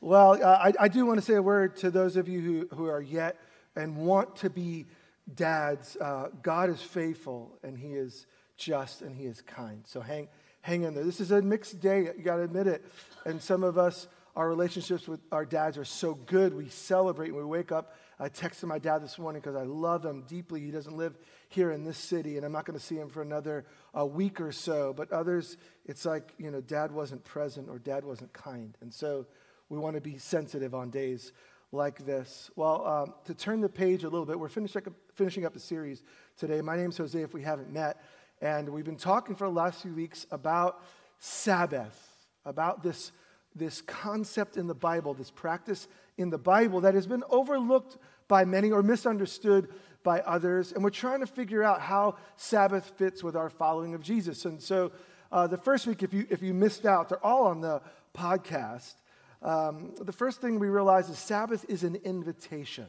[0.00, 2.76] Well, uh, I, I, do want to say a word to those of you who,
[2.76, 3.36] who are yet
[3.74, 4.86] and want to be
[5.34, 5.96] dads.
[5.96, 8.26] Uh, God is faithful and He is
[8.56, 9.82] just and He is kind.
[9.86, 10.28] So hang,
[10.60, 11.02] hang in there.
[11.02, 12.84] This is a mixed day, you got to admit it.
[13.26, 14.06] And some of us,
[14.36, 16.54] our relationships with our dads are so good.
[16.54, 17.96] We celebrate and we wake up.
[18.20, 20.60] I texted my dad this morning because I love him deeply.
[20.60, 21.18] He doesn't live
[21.48, 23.64] here in this city, and I'm not going to see him for another
[23.96, 24.92] uh, week or so.
[24.92, 25.56] But others,
[25.86, 28.76] it's like, you know, dad wasn't present or dad wasn't kind.
[28.80, 29.26] And so,
[29.68, 31.32] we want to be sensitive on days
[31.72, 32.50] like this.
[32.56, 35.60] Well, um, to turn the page a little bit, we're finishing up, finishing up a
[35.60, 36.02] series
[36.38, 36.62] today.
[36.62, 38.02] My name's Jose, if we haven't met,
[38.40, 40.82] and we've been talking for the last few weeks about
[41.18, 43.12] Sabbath, about this,
[43.54, 48.44] this concept in the Bible, this practice in the Bible that has been overlooked by
[48.46, 49.68] many or misunderstood
[50.02, 50.72] by others.
[50.72, 54.46] And we're trying to figure out how Sabbath fits with our following of Jesus.
[54.46, 54.92] And so
[55.30, 57.82] uh, the first week, if you, if you missed out, they're all on the
[58.16, 58.94] podcast
[59.42, 62.86] um, the first thing we realize is Sabbath is an invitation.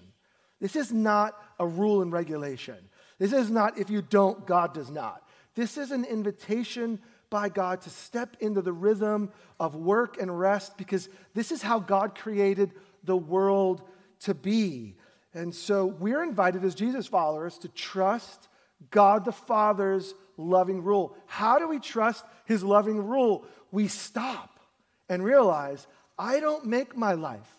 [0.60, 2.78] This is not a rule and regulation.
[3.18, 5.28] This is not if you don't, God does not.
[5.56, 10.78] This is an invitation by God to step into the rhythm of work and rest
[10.78, 12.74] because this is how God created
[13.04, 13.84] the world
[14.22, 14.96] to be.
[15.34, 18.48] And so we're invited as Jesus followers to trust
[18.90, 21.16] God the Father's loving rule.
[21.28, 23.46] How do we trust his loving rule?
[23.72, 24.60] We stop
[25.08, 25.86] and realize
[26.20, 27.50] I don't make my life.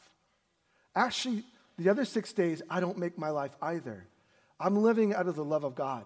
[0.95, 1.45] Actually,
[1.79, 4.07] the other six days, I don't make my life either.
[4.61, 6.05] I'm living out of the love of God.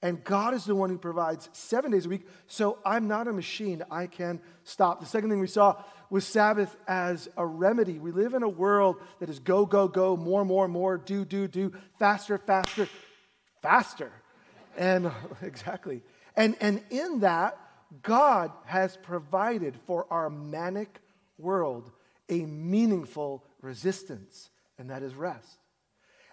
[0.00, 3.32] And God is the one who provides seven days a week, so I'm not a
[3.32, 3.82] machine.
[3.90, 5.00] I can stop.
[5.00, 7.98] The second thing we saw was Sabbath as a remedy.
[7.98, 11.48] We live in a world that is go, go, go, more, more, more, do, do,
[11.48, 12.88] do, faster, faster,
[13.60, 14.12] faster.
[14.76, 15.10] And
[15.42, 16.02] exactly.
[16.36, 17.58] And, and in that,
[18.02, 21.00] God has provided for our manic
[21.38, 21.90] world
[22.28, 25.58] a meaningful resistance, and that is rest.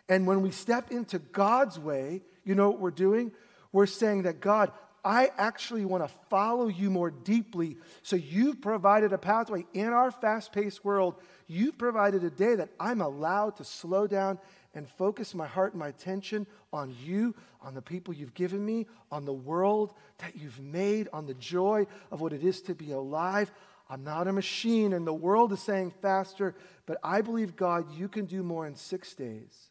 [0.09, 3.31] And when we step into God's way, you know what we're doing?
[3.71, 4.71] We're saying that God,
[5.03, 7.77] I actually want to follow you more deeply.
[8.03, 11.15] So you've provided a pathway in our fast paced world.
[11.47, 14.39] You've provided a day that I'm allowed to slow down
[14.73, 18.87] and focus my heart and my attention on you, on the people you've given me,
[19.11, 22.91] on the world that you've made, on the joy of what it is to be
[22.91, 23.51] alive.
[23.89, 28.07] I'm not a machine, and the world is saying faster, but I believe, God, you
[28.07, 29.69] can do more in six days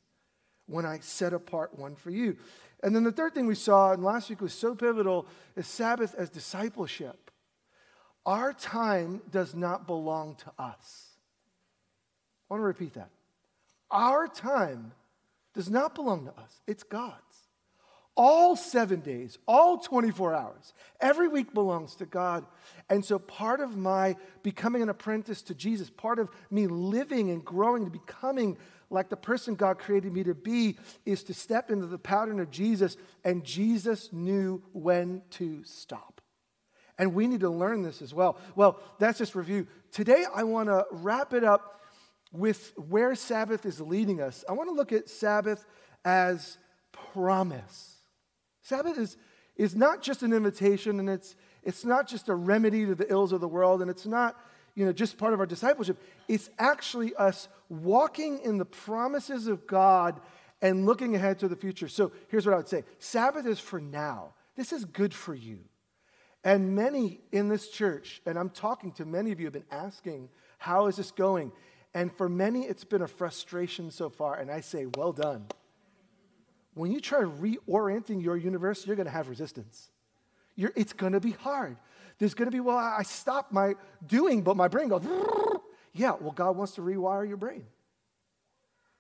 [0.67, 2.37] when I set apart one for you.
[2.83, 5.27] And then the third thing we saw, and last week was so pivotal,
[5.57, 7.31] is Sabbath as discipleship.
[8.25, 11.09] Our time does not belong to us.
[12.49, 13.11] I want to repeat that.
[13.91, 14.93] Our time
[15.55, 17.34] does not belong to us, it's God's
[18.17, 20.73] all seven days, all 24 hours.
[21.01, 22.47] Every week belongs to God.
[22.89, 27.45] And so, part of my becoming an apprentice to Jesus, part of me living and
[27.45, 28.57] growing to becoming
[28.91, 32.51] like the person God created me to be, is to step into the pattern of
[32.51, 32.97] Jesus.
[33.25, 36.21] And Jesus knew when to stop.
[36.97, 38.39] And we need to learn this as well.
[38.55, 39.67] Well, that's just review.
[39.91, 41.81] Today, I want to wrap it up
[42.33, 44.45] with where Sabbath is leading us.
[44.49, 45.65] I want to look at Sabbath
[46.05, 46.59] as
[46.93, 47.94] promise.
[48.65, 49.17] Sabbath is,
[49.57, 53.33] is not just an invitation and it's, it's not just a remedy to the ills
[53.33, 54.37] of the world and it's not
[54.75, 56.03] you know, just part of our discipleship.
[56.27, 60.21] It's actually us walking in the promises of God
[60.61, 61.89] and looking ahead to the future.
[61.89, 64.33] So here's what I would say Sabbath is for now.
[64.57, 65.61] This is good for you.
[66.43, 70.31] And many in this church, and I'm talking to many of you, have been asking,
[70.59, 71.53] How is this going?
[71.93, 74.35] And for many, it's been a frustration so far.
[74.35, 75.47] And I say, Well done
[76.75, 79.91] when you try reorienting your universe, you're going to have resistance.
[80.57, 81.77] You're, it's going to be hard.
[82.19, 83.75] There's going to be, well, I stopped my
[84.07, 85.03] doing, but my brain goes,
[85.93, 87.65] yeah, well, God wants to rewire your brain.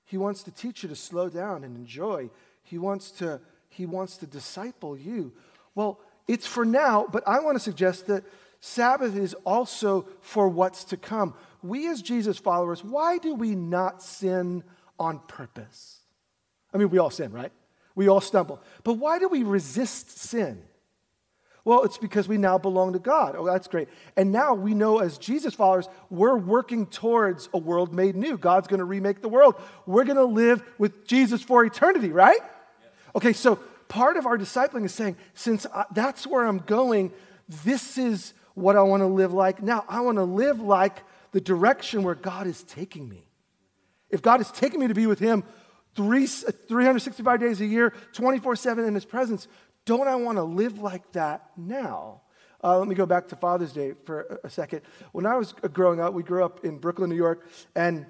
[0.04, 2.30] He wants to teach you to slow down and enjoy.
[2.62, 5.32] He wants to, he wants to disciple you.
[5.74, 8.24] Well, it's for now, but I want to suggest that
[8.60, 11.34] Sabbath is also for what's to come.
[11.62, 14.64] We, as Jesus followers, why do we not sin
[14.98, 15.98] on purpose?
[16.72, 17.52] I mean, we all sin, right?
[17.94, 18.60] We all stumble.
[18.82, 20.62] But why do we resist sin?
[21.64, 23.36] Well, it's because we now belong to God.
[23.38, 23.88] Oh, that's great.
[24.16, 28.36] And now we know as Jesus followers, we're working towards a world made new.
[28.36, 29.54] God's going to remake the world.
[29.86, 32.40] We're going to live with Jesus for eternity, right?
[33.16, 33.56] Okay, so
[33.88, 37.12] part of our discipling is saying, since I, that's where I'm going,
[37.64, 39.62] this is what I want to live like.
[39.62, 40.98] Now, I want to live like
[41.32, 43.26] the direction where God is taking me.
[44.10, 45.44] If God is taking me to be with Him,
[45.94, 49.48] three, 365 days a year, 24 7 in His presence.
[49.84, 52.22] Don't I want to live like that now?
[52.62, 54.80] Uh, let me go back to Father's Day for a, second.
[55.12, 58.06] When I was growing up, we grew up in Brooklyn, New York, and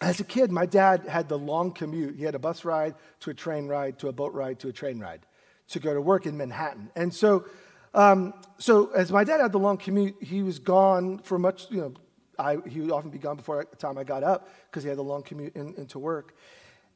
[0.00, 2.16] as a kid, my dad had the long commute.
[2.16, 4.72] He had a bus ride to a train ride to a boat ride to a
[4.72, 5.26] train ride
[5.68, 6.90] to go to work in Manhattan.
[6.96, 7.44] And so,
[7.94, 11.80] um, so as my dad had the long commute, he was gone for much, you
[11.80, 11.94] know,
[12.38, 14.98] I, he would often be gone before the time I got up because he had
[14.98, 16.34] the long commute in, into work.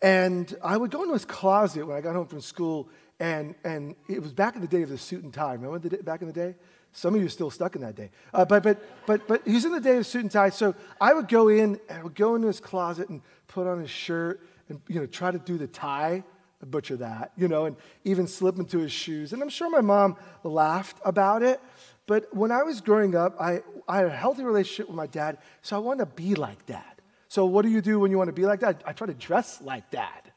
[0.00, 3.96] And I would go into his closet when I got home from school, and, and
[4.08, 5.54] it was back in the day of the suit and tie.
[5.54, 6.54] Remember the back in the day?
[6.92, 8.10] Some of you are still stuck in that day.
[8.32, 10.50] Uh, but, but, but, but he's in the day of suit and tie.
[10.50, 13.80] So I would go in and I would go into his closet and put on
[13.80, 16.24] his shirt and you know, try to do the tie,
[16.66, 19.32] butcher that, you know, and even slip into his shoes.
[19.32, 21.60] And I'm sure my mom laughed about it.
[22.06, 25.38] But when I was growing up, I, I had a healthy relationship with my dad,
[25.62, 26.97] so I wanted to be like dad.
[27.28, 28.82] So what do you do when you want to be like that?
[28.86, 30.30] I try to dress like that.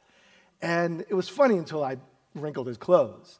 [0.62, 1.98] And it was funny until I
[2.36, 3.40] wrinkled his clothes.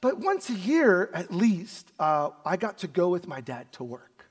[0.00, 3.84] But once a year, at least, uh, I got to go with my dad to
[3.84, 4.26] work.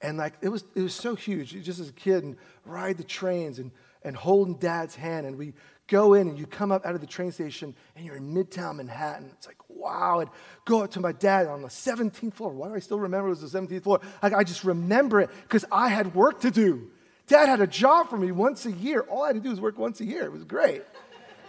[0.00, 1.50] And like, it was, it was so huge.
[1.62, 3.70] Just as a kid and ride the trains and,
[4.02, 5.26] and holding dad's hand.
[5.26, 5.52] And we
[5.88, 8.76] go in and you come up out of the train station and you're in Midtown
[8.76, 9.30] Manhattan.
[9.36, 10.20] It's like, wow.
[10.20, 10.30] And
[10.64, 12.52] go up to my dad on the 17th floor.
[12.52, 14.00] Why do I still remember it was the 17th floor?
[14.22, 16.90] Like, I just remember it because I had work to do.
[17.28, 19.00] Dad had a job for me once a year.
[19.02, 20.24] All I had to do was work once a year.
[20.24, 20.82] It was great.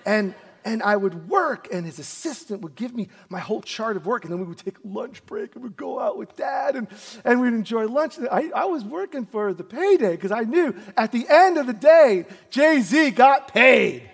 [0.05, 0.35] And
[0.65, 4.23] and I would work, and his assistant would give me my whole chart of work,
[4.23, 6.87] and then we would take lunch break and we'd go out with dad, and,
[7.23, 8.19] and we'd enjoy lunch.
[8.31, 11.73] I, I was working for the payday because I knew at the end of the
[11.73, 14.09] day, Jay Z got paid.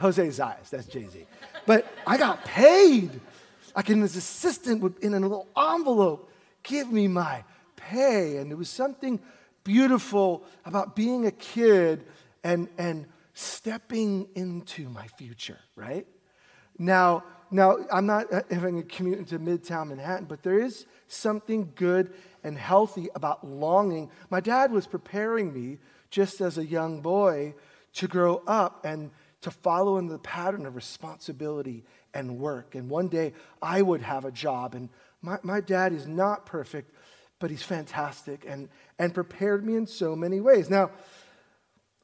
[0.00, 1.26] Jose Zayas, that's Jay Z.
[1.66, 3.20] But I got paid.
[3.76, 6.30] Like, and his assistant would, in a little envelope,
[6.62, 7.44] give me my
[7.76, 8.38] pay.
[8.38, 9.20] And there was something
[9.64, 12.04] beautiful about being a kid
[12.42, 16.06] and, and stepping into my future, right?
[16.78, 22.12] Now, now I'm not having a commute into Midtown Manhattan, but there is something good
[22.44, 24.10] and healthy about longing.
[24.30, 25.78] My dad was preparing me
[26.10, 27.54] just as a young boy
[27.94, 29.10] to grow up and
[29.40, 31.84] to follow in the pattern of responsibility
[32.14, 32.74] and work.
[32.74, 33.32] And one day
[33.62, 34.74] I would have a job.
[34.74, 34.88] And
[35.22, 36.92] my, my dad is not perfect,
[37.38, 38.68] but he's fantastic and,
[38.98, 40.68] and prepared me in so many ways.
[40.68, 40.90] Now,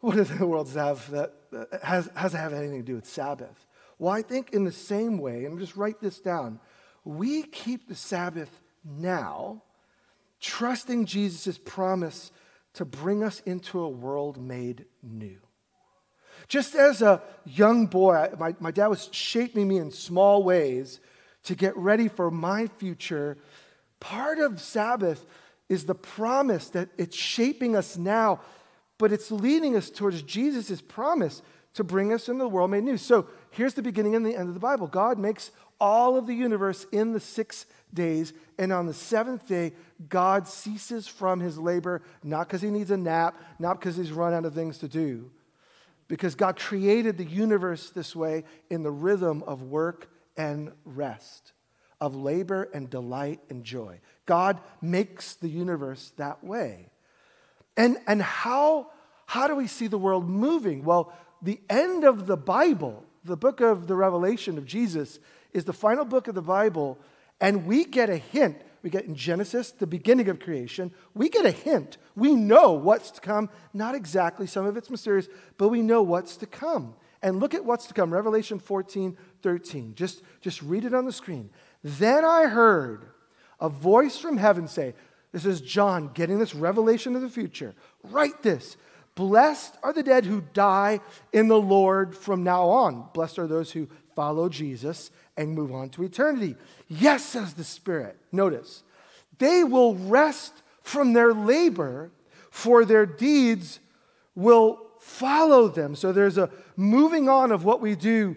[0.01, 1.33] what does the world have that
[1.83, 3.67] has, has to have anything to do with Sabbath?
[3.99, 6.61] Well, I think in the same way, and just write this down,
[7.05, 9.63] we keep the Sabbath now,
[10.41, 12.31] trusting Jesus' promise
[12.75, 15.39] to bring us into a world made new.
[16.49, 21.01] Just as a young boy, my, my dad was shaping me in small ways
[21.45, 23.39] to get ready for my future.
[24.05, 25.25] Part of Sabbath
[25.69, 28.41] is the promise that it's shaping us now
[28.99, 31.43] but it's leading us towards Jesus' promise
[31.75, 32.97] to bring us into the world made new.
[32.97, 36.35] So here's the beginning and the end of the Bible God makes all of the
[36.35, 39.73] universe in the six days, and on the seventh day,
[40.09, 44.33] God ceases from his labor, not because he needs a nap, not because he's run
[44.33, 45.31] out of things to do,
[46.07, 51.53] because God created the universe this way in the rhythm of work and rest,
[52.05, 53.99] of labor and delight and joy.
[54.27, 56.91] God makes the universe that way.
[57.79, 58.91] And, and how,
[59.25, 60.85] how do we see the world moving?
[60.85, 65.19] Well, the end of the Bible, the book of the Revelation of Jesus,
[65.55, 66.99] is the final book of the Bible,
[67.41, 68.61] and we get a hint.
[68.83, 71.97] We get in Genesis, the beginning of creation, we get a hint.
[72.15, 73.49] We know what's to come.
[73.73, 76.97] Not exactly, some of it's mysterious, but we know what's to come.
[77.25, 79.95] And look at what's to come Revelation 14, 13.
[79.95, 81.49] Just, just read it on the screen.
[81.85, 83.05] Then I heard
[83.61, 84.95] a voice from heaven say,
[85.33, 87.75] this is John getting this revelation of the future.
[88.03, 88.77] Write this.
[89.15, 91.01] Blessed are the dead who die
[91.33, 93.09] in the Lord from now on.
[93.13, 96.57] Blessed are those who follow Jesus and move on to eternity.
[96.89, 98.17] Yes, says the Spirit.
[98.33, 98.83] Notice,
[99.39, 102.11] they will rest from their labor,
[102.51, 103.81] for their deeds
[104.35, 105.95] will follow them.
[105.95, 108.37] So there's a moving on of what we do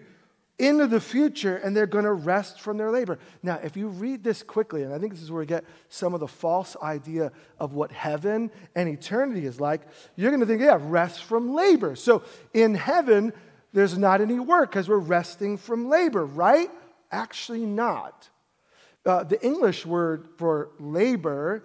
[0.58, 3.18] into the future and they're going to rest from their labor.
[3.42, 6.14] Now, if you read this quickly, and I think this is where we get some
[6.14, 9.82] of the false idea of what heaven and eternity is like,
[10.16, 11.94] you're going to think, yeah, rest from labor.
[11.94, 12.22] So
[12.52, 13.32] in heaven,
[13.72, 16.70] there's not any work because we're resting from labor, right?
[17.12, 18.28] Actually, not.
[19.06, 21.64] Uh, the English word for labor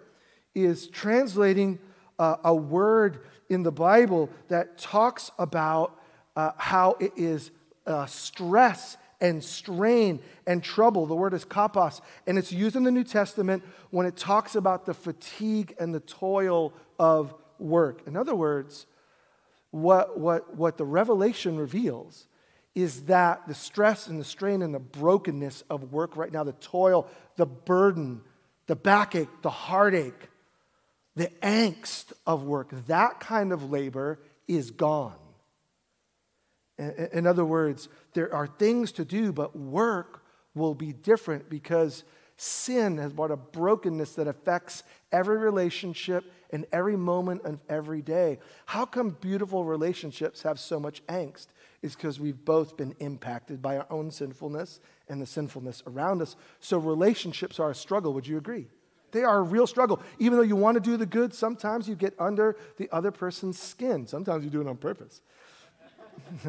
[0.53, 1.79] is translating
[2.19, 5.99] uh, a word in the Bible that talks about
[6.35, 7.51] uh, how it is
[7.85, 11.05] uh, stress and strain and trouble.
[11.05, 14.85] The word is kopos, and it's used in the New Testament when it talks about
[14.85, 18.01] the fatigue and the toil of work.
[18.05, 18.85] In other words,
[19.71, 22.27] what, what, what the revelation reveals
[22.75, 26.51] is that the stress and the strain and the brokenness of work right now, the
[26.53, 28.21] toil, the burden,
[28.67, 30.29] the backache, the heartache,
[31.15, 35.15] the angst of work, that kind of labor is gone.
[37.13, 40.23] In other words, there are things to do, but work
[40.55, 42.03] will be different because
[42.37, 48.39] sin has brought a brokenness that affects every relationship and every moment of every day.
[48.65, 51.47] How come beautiful relationships have so much angst?
[51.81, 56.35] It's because we've both been impacted by our own sinfulness and the sinfulness around us.
[56.59, 58.13] So relationships are a struggle.
[58.13, 58.67] Would you agree?
[59.11, 60.01] They are a real struggle.
[60.17, 63.59] Even though you want to do the good, sometimes you get under the other person's
[63.59, 64.07] skin.
[64.07, 65.21] Sometimes you do it on purpose.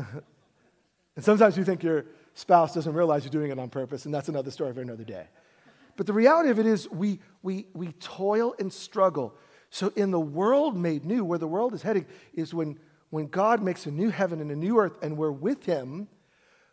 [1.17, 4.29] and sometimes you think your spouse doesn't realize you're doing it on purpose, and that's
[4.29, 5.27] another story for another day.
[5.97, 9.35] But the reality of it is, we, we, we toil and struggle.
[9.71, 12.79] So, in the world made new, where the world is heading, is when,
[13.11, 16.09] when God makes a new heaven and a new earth, and we're with Him,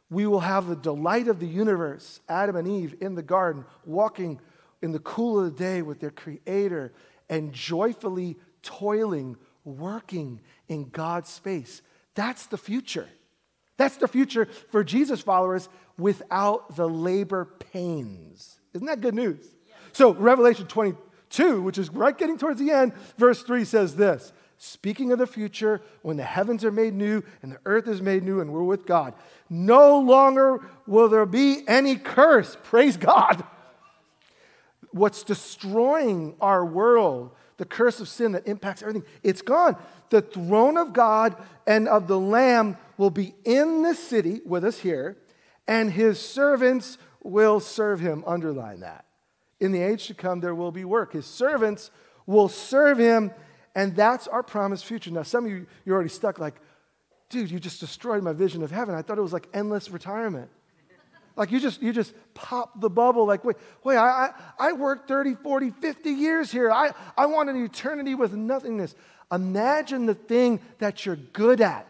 [0.09, 4.39] we will have the delight of the universe, Adam and Eve in the garden, walking
[4.81, 6.93] in the cool of the day with their Creator
[7.29, 11.81] and joyfully toiling, working in God's space.
[12.15, 13.07] That's the future.
[13.77, 18.59] That's the future for Jesus followers without the labor pains.
[18.73, 19.45] Isn't that good news?
[19.93, 25.11] So, Revelation 22, which is right getting towards the end, verse 3 says this Speaking
[25.11, 28.41] of the future, when the heavens are made new and the earth is made new
[28.41, 29.15] and we're with God,
[29.49, 32.55] no longer will there be any curse.
[32.63, 33.43] Praise God.
[34.91, 39.77] What's destroying our world, the curse of sin that impacts everything, it's gone.
[40.09, 41.35] The throne of God
[41.67, 45.15] and of the Lamb will be in the city with us here,
[45.67, 48.23] and his servants will serve him.
[48.25, 49.05] Underline that.
[49.59, 51.13] In the age to come, there will be work.
[51.13, 51.91] His servants
[52.25, 53.31] will serve him
[53.75, 55.11] and that's our promised future.
[55.11, 56.55] Now, some of you, you're already stuck like,
[57.29, 58.95] dude, you just destroyed my vision of heaven.
[58.95, 60.49] I thought it was like endless retirement.
[61.35, 65.07] Like you just you just pop the bubble like wait wait I, I, I worked
[65.07, 66.71] 30 40 50 years here.
[66.71, 68.95] I, I want an eternity with nothingness.
[69.31, 71.87] Imagine the thing that you're good at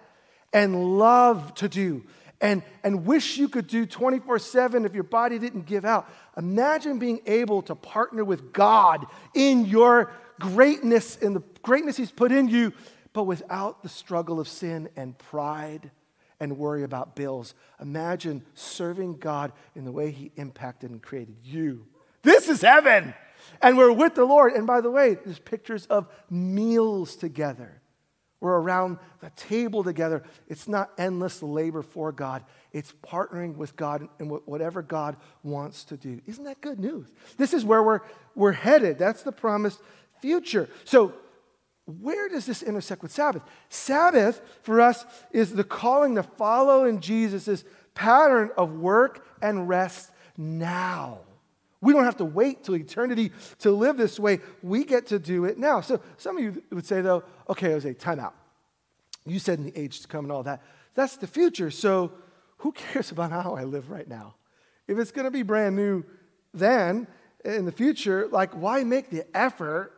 [0.53, 2.03] and love to do
[2.41, 6.11] and, and wish you could do 24 7 if your body didn't give out.
[6.37, 12.31] Imagine being able to partner with god in your greatness in the greatness He's put
[12.31, 12.73] in you,
[13.13, 15.91] but without the struggle of sin and pride
[16.41, 17.53] and worry about bills.
[17.79, 21.85] Imagine serving God in the way He impacted and created you.
[22.23, 23.13] This is heaven.
[23.61, 24.53] And we're with the Lord.
[24.53, 27.81] And by the way, there's pictures of meals together.
[28.39, 30.23] We're around the table together.
[30.47, 32.43] It's not endless labor for God,
[32.73, 36.21] it's partnering with God in whatever God wants to do.
[36.25, 37.07] Isn't that good news?
[37.37, 37.99] This is where we're,
[38.33, 38.97] we're headed.
[38.97, 39.79] That's the promised
[40.21, 40.69] future.
[40.85, 41.13] So,
[41.85, 43.41] where does this intersect with Sabbath?
[43.69, 50.11] Sabbath for us is the calling to follow in Jesus' pattern of work and rest
[50.37, 51.19] now.
[51.81, 54.39] We don't have to wait till eternity to live this way.
[54.61, 55.81] We get to do it now.
[55.81, 58.35] So some of you would say, though, okay, Jose, time out.
[59.25, 60.61] You said in the age to come and all that.
[60.93, 61.71] That's the future.
[61.71, 62.11] So
[62.57, 64.35] who cares about how I live right now?
[64.87, 66.03] If it's going to be brand new
[66.53, 67.07] then,
[67.45, 69.93] in the future, like, why make the effort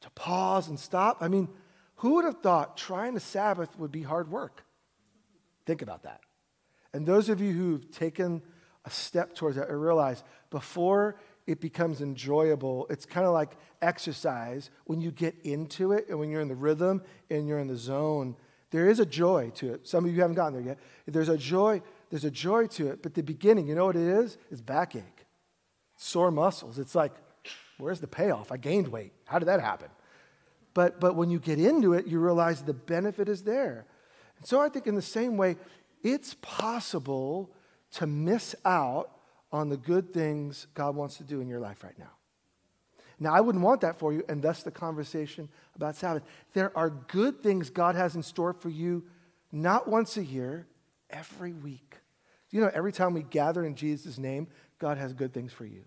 [0.00, 1.18] to pause and stop.
[1.20, 1.48] I mean,
[1.96, 4.64] who would have thought trying to Sabbath would be hard work?
[5.64, 6.20] Think about that.
[6.92, 8.42] And those of you who've taken
[8.84, 14.70] a step towards that, I realize before it becomes enjoyable, it's kind of like exercise.
[14.84, 17.76] When you get into it and when you're in the rhythm and you're in the
[17.76, 18.36] zone,
[18.70, 19.86] there is a joy to it.
[19.86, 20.78] Some of you haven't gotten there yet.
[21.06, 23.02] There's a joy, there's a joy to it.
[23.02, 24.38] But the beginning, you know what it is?
[24.50, 25.26] It's backache,
[25.96, 26.78] sore muscles.
[26.78, 27.12] It's like,
[27.78, 28.50] Where's the payoff?
[28.50, 29.12] I gained weight.
[29.24, 29.88] How did that happen?
[30.74, 33.86] But, but when you get into it, you realize the benefit is there.
[34.38, 35.56] And so I think in the same way,
[36.02, 37.50] it's possible
[37.92, 39.10] to miss out
[39.52, 42.10] on the good things God wants to do in your life right now.
[43.18, 46.22] Now, I wouldn't want that for you, and thus the conversation about Sabbath.
[46.52, 49.04] There are good things God has in store for you,
[49.50, 50.66] not once a year,
[51.08, 51.96] every week.
[52.50, 55.84] You know, every time we gather in Jesus' name, God has good things for you.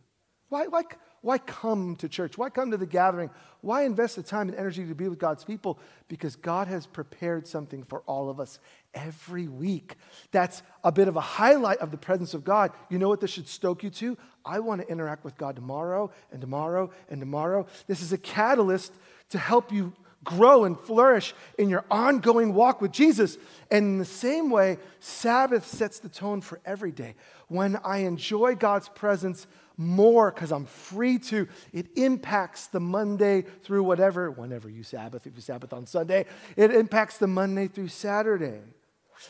[0.49, 0.83] Why, why,
[1.21, 2.37] why come to church?
[2.37, 3.29] Why come to the gathering?
[3.61, 5.79] Why invest the time and energy to be with God's people?
[6.07, 8.59] Because God has prepared something for all of us
[8.93, 9.95] every week.
[10.31, 12.71] That's a bit of a highlight of the presence of God.
[12.89, 14.17] You know what this should stoke you to?
[14.43, 17.67] I want to interact with God tomorrow and tomorrow and tomorrow.
[17.87, 18.93] This is a catalyst
[19.29, 23.37] to help you grow and flourish in your ongoing walk with Jesus.
[23.71, 27.15] And in the same way, Sabbath sets the tone for every day.
[27.47, 29.47] When I enjoy God's presence,
[29.79, 31.47] more because I'm free to.
[31.71, 36.25] It impacts the Monday through whatever, whenever you Sabbath, if you Sabbath on Sunday,
[36.57, 38.59] it impacts the Monday through Saturday.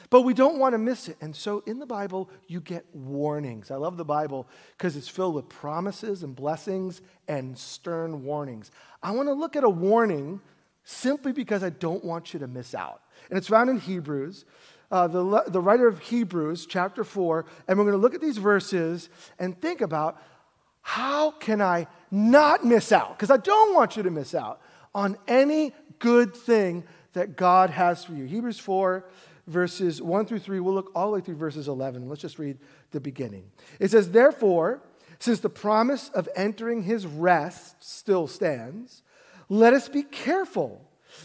[0.10, 1.18] But we don't want to miss it.
[1.22, 3.72] And so in the Bible, you get warnings.
[3.72, 8.72] I love the Bible because it's filled with promises and blessings and stern warnings.
[9.04, 10.42] I want to look at a warning
[10.84, 13.02] simply because I don't want you to miss out.
[13.30, 14.46] And it's found in Hebrews.
[14.92, 18.40] Uh, the, the writer of Hebrews, chapter 4, and we're going to look at these
[18.40, 20.20] verses and think about
[20.82, 23.18] how can I not miss out?
[23.18, 24.62] Because I don't want you to miss out
[24.94, 26.84] on any good thing
[27.14, 28.26] that God has for you.
[28.26, 29.06] Hebrews 4,
[29.48, 30.60] verses 1 through 3.
[30.60, 32.08] We'll look all the way through verses 11.
[32.08, 32.58] Let's just read
[32.92, 33.46] the beginning.
[33.80, 34.82] It says, Therefore,
[35.20, 39.04] since the promise of entering his rest still stands,
[39.50, 40.82] let us be careful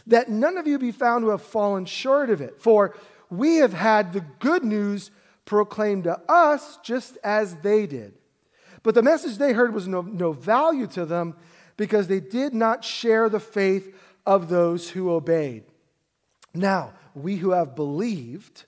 [0.07, 2.61] that none of you be found to have fallen short of it.
[2.61, 2.97] For
[3.31, 5.11] we have had the good news
[5.45, 8.15] proclaimed to us just as they did.
[8.85, 11.35] But the message they heard was no, no value to them
[11.77, 13.93] because they did not share the faith
[14.25, 15.65] of those who obeyed.
[16.55, 18.65] Now, we who have believed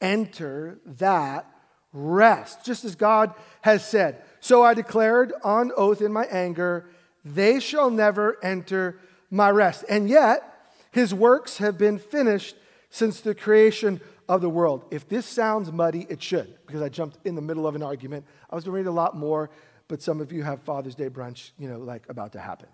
[0.00, 1.50] enter that
[1.92, 4.22] rest, just as God has said.
[4.40, 6.88] So I declared on oath in my anger,
[7.24, 9.84] they shall never enter my rest.
[9.88, 10.42] And yet,
[10.92, 12.56] his works have been finished
[12.88, 14.84] since the creation of the world.
[14.90, 18.24] If this sounds muddy, it should, because I jumped in the middle of an argument.
[18.50, 19.50] I was going to read a lot more,
[19.88, 22.68] but some of you have Father's Day brunch, you know, like about to happen.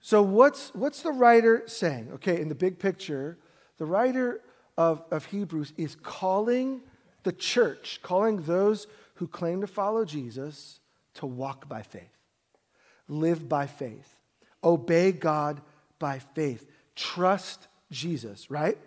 [0.00, 2.10] So, what's, what's the writer saying?
[2.14, 3.36] Okay, in the big picture,
[3.78, 4.40] the writer
[4.76, 6.82] of, of Hebrews is calling
[7.24, 10.80] the church, calling those who claim to follow Jesus
[11.14, 12.16] to walk by faith,
[13.08, 14.08] live by faith,
[14.62, 15.60] obey God
[15.98, 18.78] by faith, trust Jesus, right?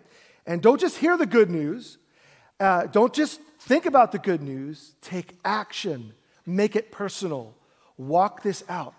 [0.46, 1.98] And don't just hear the good news,
[2.58, 6.12] uh, don't just think about the good news, take action,
[6.46, 7.54] make it personal,
[7.96, 8.94] walk this out.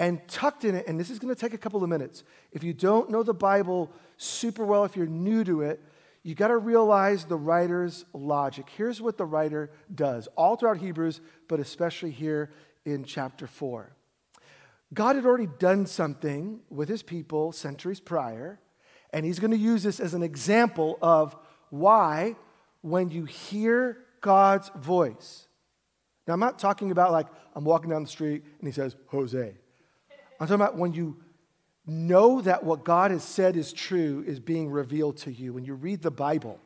[0.00, 2.22] And tucked in it, and this is going to take a couple of minutes.
[2.52, 5.82] If you don't know the Bible super well, if you're new to it,
[6.22, 8.66] you got to realize the writer's logic.
[8.76, 12.52] Here's what the writer does, all throughout Hebrews, but especially here
[12.84, 13.90] in chapter 4.
[14.94, 18.60] God had already done something with his people centuries prior,
[19.12, 21.36] and he's going to use this as an example of
[21.70, 22.36] why,
[22.82, 25.46] when you hear God's voice,
[26.26, 29.54] now I'm not talking about like I'm walking down the street and he says, Jose.
[30.40, 31.16] I'm talking about when you
[31.86, 35.54] know that what God has said is true is being revealed to you.
[35.54, 36.60] When you read the Bible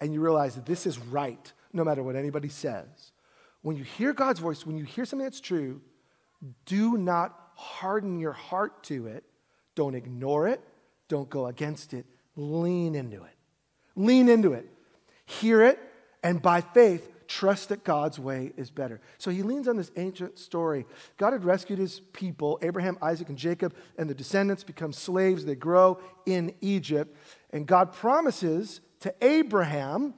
[0.00, 3.12] and you realize that this is right, no matter what anybody says.
[3.62, 5.80] When you hear God's voice, when you hear something that's true,
[6.64, 9.24] do not harden your heart to it.
[9.74, 10.60] Don't ignore it.
[11.10, 12.06] Don't go against it.
[12.36, 13.36] Lean into it.
[13.96, 14.66] Lean into it.
[15.26, 15.78] Hear it,
[16.22, 19.00] and by faith, trust that God's way is better.
[19.18, 20.86] So he leans on this ancient story.
[21.16, 25.44] God had rescued his people, Abraham, Isaac, and Jacob, and the descendants become slaves.
[25.44, 27.16] They grow in Egypt.
[27.50, 30.14] And God promises to Abraham,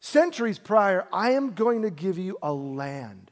[0.00, 3.29] centuries prior, I am going to give you a land.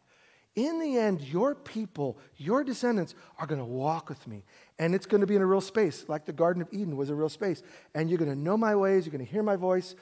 [0.59, 4.43] In the end, your people, your descendants, are going to walk with me.
[4.77, 7.11] And it's going to be in a real space, like the Garden of Eden was
[7.11, 7.63] a real space.
[7.95, 9.95] And you're going to know my ways, you're going to hear my voice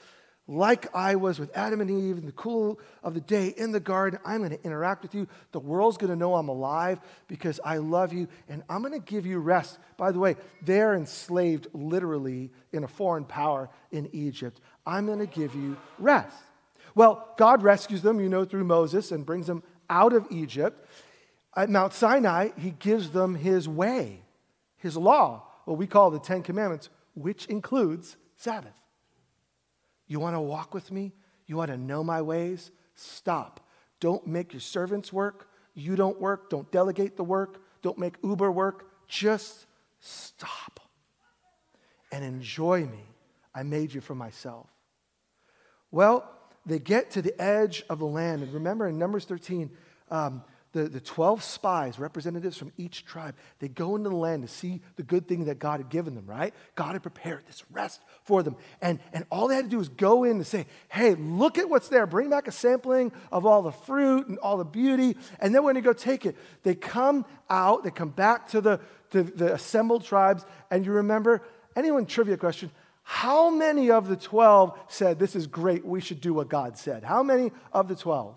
[0.48, 3.80] like I was with Adam and Eve in the cool of the day in the
[3.80, 4.18] garden.
[4.24, 5.28] I'm going to interact with you.
[5.52, 8.98] The world's going to know I'm alive because I love you, and I'm going to
[8.98, 9.78] give you rest.
[9.98, 14.62] By the way, they're enslaved literally in a foreign power in Egypt.
[14.86, 16.38] I'm going to give you rest.
[16.94, 20.88] Well, God rescues them, you know, through Moses and brings them out of Egypt.
[21.56, 24.22] At Mount Sinai, he gives them his way,
[24.76, 28.74] his law, what we call the Ten Commandments, which includes Sabbath.
[30.06, 31.12] You want to walk with me?
[31.46, 32.70] You want to know my ways?
[32.94, 33.60] Stop.
[34.00, 35.48] Don't make your servants work.
[35.74, 36.50] You don't work.
[36.50, 37.62] Don't delegate the work.
[37.82, 38.86] Don't make Uber work.
[39.08, 39.66] Just
[40.00, 40.80] stop
[42.12, 43.04] and enjoy me.
[43.54, 44.66] I made you for myself.
[45.90, 46.30] Well,
[46.66, 48.42] they get to the edge of the land.
[48.42, 49.70] And remember in Numbers 13,
[50.10, 50.42] um,
[50.76, 54.82] the, the 12 spies, representatives from each tribe, they go into the land to see
[54.96, 56.52] the good thing that God had given them, right?
[56.74, 58.56] God had prepared this rest for them.
[58.82, 61.70] And, and all they had to do was go in and say, hey, look at
[61.70, 62.06] what's there.
[62.06, 65.16] Bring back a sampling of all the fruit and all the beauty.
[65.40, 68.80] And then when they go take it, they come out, they come back to the,
[69.12, 70.44] to the assembled tribes.
[70.70, 71.40] And you remember,
[71.74, 72.70] anyone trivia question,
[73.08, 77.04] how many of the 12 said, This is great, we should do what God said?
[77.04, 78.36] How many of the 12?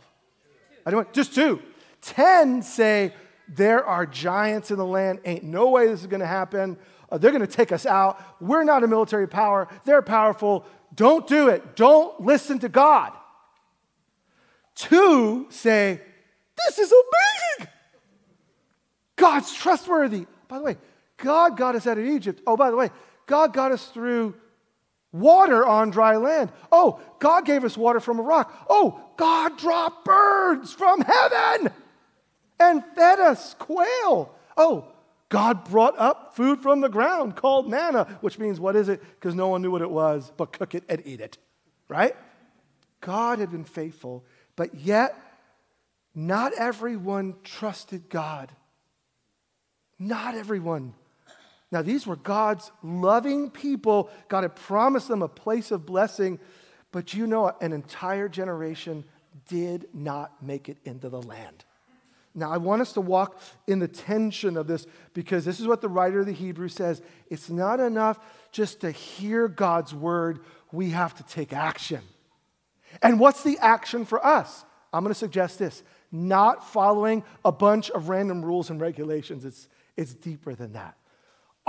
[0.85, 1.59] I don't, just two.
[2.01, 3.15] 10 say,
[3.47, 5.21] There are giants in the land.
[5.25, 6.77] Ain't no way this is going to happen.
[7.11, 8.21] Uh, they're going to take us out.
[8.39, 9.67] We're not a military power.
[9.85, 10.67] They're powerful.
[10.93, 11.75] Don't do it.
[11.75, 13.11] Don't listen to God.
[14.75, 15.99] Two say,
[16.67, 17.73] This is amazing.
[19.15, 20.27] God's trustworthy.
[20.47, 20.77] By the way,
[21.17, 22.43] God got us out of Egypt.
[22.45, 22.91] Oh, by the way,
[23.25, 24.35] God got us through
[25.11, 26.51] water on dry land.
[26.71, 28.65] Oh, God gave us water from a rock.
[28.69, 31.71] Oh, God dropped birds from heaven
[32.59, 34.33] and fed us quail.
[34.57, 34.87] Oh,
[35.29, 39.01] God brought up food from the ground called manna, which means what is it?
[39.01, 41.37] Because no one knew what it was, but cook it and eat it,
[41.87, 42.15] right?
[43.01, 45.15] God had been faithful, but yet
[46.15, 48.51] not everyone trusted God.
[49.99, 50.93] Not everyone.
[51.71, 54.09] Now, these were God's loving people.
[54.27, 56.39] God had promised them a place of blessing,
[56.91, 59.05] but you know, an entire generation
[59.47, 61.65] did not make it into the land.
[62.35, 65.81] Now, I want us to walk in the tension of this because this is what
[65.81, 67.01] the writer of the Hebrews says.
[67.29, 68.19] It's not enough
[68.51, 70.39] just to hear God's word,
[70.71, 72.01] we have to take action.
[73.01, 74.63] And what's the action for us?
[74.93, 79.45] I'm going to suggest this not following a bunch of random rules and regulations.
[79.45, 80.97] It's, it's deeper than that.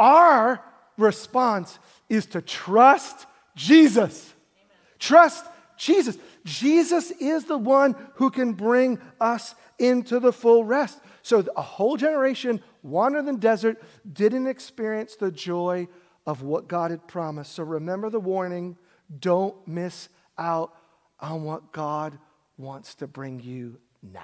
[0.01, 0.65] Our
[0.97, 4.35] response is to trust Jesus.
[4.57, 4.77] Amen.
[4.99, 5.45] Trust
[5.77, 6.17] Jesus.
[6.45, 10.99] Jesus is the one who can bring us into the full rest.
[11.23, 15.87] So a whole generation wandered in the desert, didn't experience the joy
[16.27, 17.53] of what God had promised.
[17.53, 18.79] So remember the warning
[19.19, 20.09] don't miss
[20.39, 20.75] out
[21.19, 22.19] on what God
[22.57, 24.21] wants to bring you now.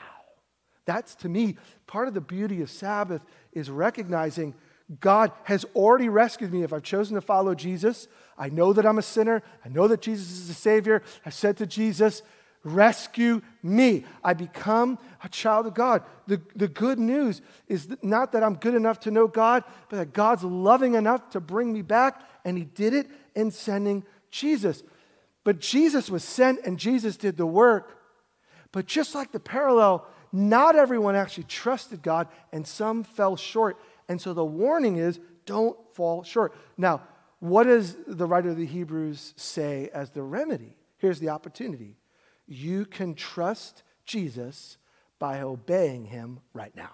[0.86, 4.54] That's to me part of the beauty of Sabbath is recognizing
[5.00, 8.06] God has already rescued me if I've chosen to follow Jesus.
[8.38, 9.42] I know that I'm a sinner.
[9.64, 11.02] I know that Jesus is the Savior.
[11.24, 12.22] I said to Jesus,
[12.62, 14.04] Rescue me.
[14.24, 16.02] I become a child of God.
[16.26, 20.12] The, the good news is not that I'm good enough to know God, but that
[20.12, 24.82] God's loving enough to bring me back, and He did it in sending Jesus.
[25.44, 27.96] But Jesus was sent and Jesus did the work.
[28.72, 33.78] But just like the parallel, not everyone actually trusted God, and some fell short.
[34.08, 36.54] And so the warning is don't fall short.
[36.76, 37.02] Now,
[37.40, 40.76] what does the writer of the Hebrews say as the remedy?
[40.98, 41.96] Here's the opportunity
[42.48, 44.78] you can trust Jesus
[45.18, 46.90] by obeying him right now.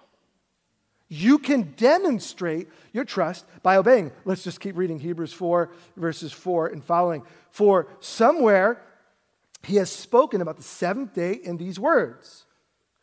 [1.09, 4.11] You can demonstrate your trust by obeying.
[4.25, 7.23] Let's just keep reading Hebrews 4, verses 4 and following.
[7.51, 8.81] For somewhere
[9.63, 12.45] he has spoken about the seventh day in these words.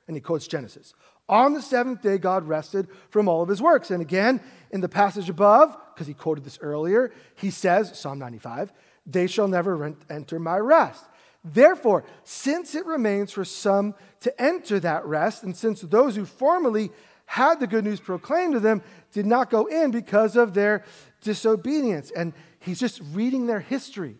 [0.08, 0.92] And he quotes Genesis.
[1.30, 3.92] On the seventh day, God rested from all of his works.
[3.92, 4.40] And again,
[4.72, 8.72] in the passage above, because he quoted this earlier, he says, Psalm 95,
[9.06, 11.04] they shall never enter my rest.
[11.44, 16.90] Therefore, since it remains for some to enter that rest, and since those who formerly
[17.26, 20.84] had the good news proclaimed to them did not go in because of their
[21.20, 22.10] disobedience.
[22.10, 24.16] And he's just reading their history.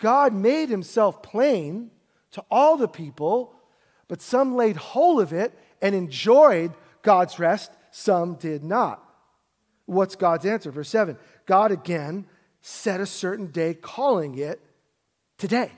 [0.00, 1.92] God made himself plain
[2.32, 3.54] to all the people,
[4.08, 9.04] but some laid hold of it and enjoyed God's rest, some did not.
[9.86, 10.70] What's God's answer?
[10.70, 12.26] Verse 7 God again
[12.62, 14.60] set a certain day, calling it
[15.36, 15.72] today.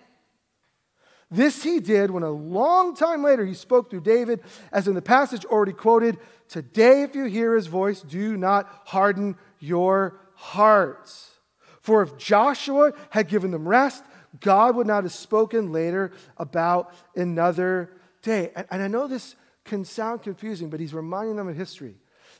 [1.31, 4.41] This he did when a long time later he spoke through David,
[4.71, 9.37] as in the passage already quoted Today, if you hear his voice, do not harden
[9.59, 11.31] your hearts.
[11.81, 14.05] For if Joshua had given them rest,
[14.41, 17.91] God would not have spoken later about another
[18.23, 18.53] day.
[18.55, 21.97] And, and I know this can sound confusing, but he's reminding them of history.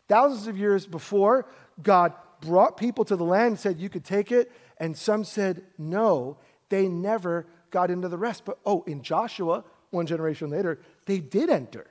[0.09, 1.47] Thousands of years before,
[1.83, 4.53] God brought people to the land and said, You could take it.
[4.79, 6.39] And some said, No.
[6.69, 8.45] They never got into the rest.
[8.45, 11.87] But oh, in Joshua, one generation later, they did enter.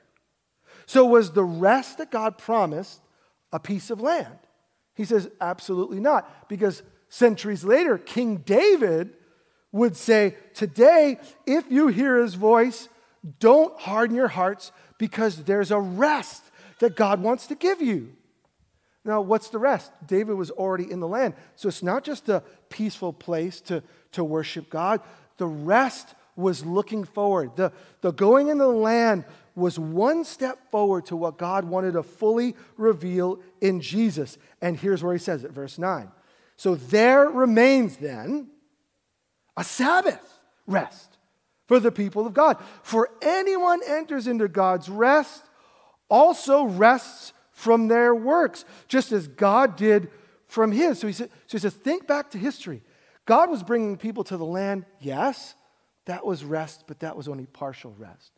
[0.86, 3.00] So was the rest that God promised
[3.52, 4.38] a piece of land?
[4.94, 6.48] He says, Absolutely not.
[6.48, 9.14] Because centuries later, King David
[9.72, 12.88] would say, Today, if you hear his voice,
[13.38, 16.44] don't harden your hearts because there's a rest
[16.80, 18.12] that God wants to give you.
[19.04, 19.92] Now, what's the rest?
[20.06, 21.34] David was already in the land.
[21.56, 23.82] So it's not just a peaceful place to,
[24.12, 25.00] to worship God.
[25.36, 27.56] The rest was looking forward.
[27.56, 32.02] The, the going in the land was one step forward to what God wanted to
[32.02, 34.36] fully reveal in Jesus.
[34.60, 36.10] And here's where he says it, verse 9.
[36.56, 38.48] So there remains then
[39.56, 41.13] a Sabbath rest
[41.66, 42.58] for the people of God.
[42.82, 45.44] For anyone enters into God's rest
[46.08, 50.10] also rests from their works, just as God did
[50.46, 50.98] from his.
[50.98, 52.82] So he, said, so he says, think back to history.
[53.26, 55.54] God was bringing people to the land, yes,
[56.04, 58.32] that was rest, but that was only partial rest.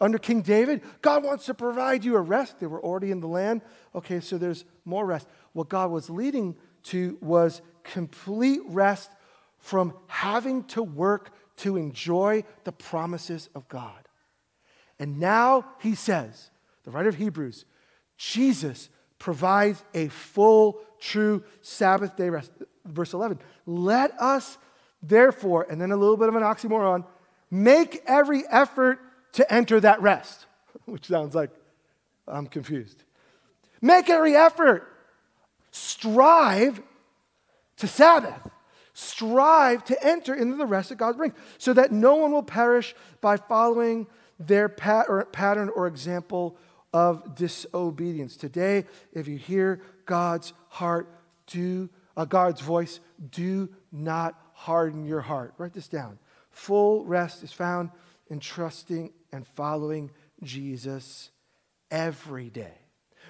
[0.00, 2.58] Under King David, God wants to provide you a rest.
[2.58, 3.60] They were already in the land.
[3.94, 5.28] Okay, so there's more rest.
[5.52, 9.10] What God was leading to was complete rest
[9.58, 14.08] from having to work to enjoy the promises of God.
[14.98, 16.50] And now he says,
[16.84, 17.64] the writer of Hebrews,
[18.16, 22.50] Jesus provides a full, true Sabbath day rest.
[22.84, 24.58] Verse 11, let us
[25.02, 27.04] Therefore, and then a little bit of an oxymoron,
[27.50, 28.98] make every effort
[29.32, 30.46] to enter that rest,
[30.84, 31.50] which sounds like
[32.28, 33.02] I'm confused.
[33.80, 34.86] Make every effort.
[35.70, 36.82] Strive
[37.78, 38.40] to Sabbath.
[39.00, 42.94] Strive to enter into the rest that God brings, so that no one will perish
[43.22, 44.06] by following
[44.38, 46.58] their pat or pattern or example
[46.92, 48.36] of disobedience.
[48.36, 48.84] Today,
[49.14, 51.08] if you hear God's heart,
[51.46, 55.54] do uh, God's voice, do not harden your heart.
[55.56, 56.18] Write this down.
[56.50, 57.90] Full rest is found
[58.28, 60.10] in trusting and following
[60.42, 61.30] Jesus
[61.90, 62.74] every day.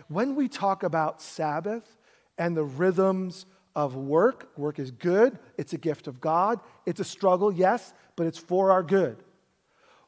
[0.09, 1.97] When we talk about Sabbath
[2.37, 7.05] and the rhythms of work, work is good, it's a gift of God, it's a
[7.05, 9.23] struggle, yes, but it's for our good.